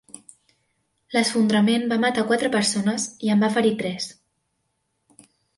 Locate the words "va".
1.93-1.99, 3.47-3.53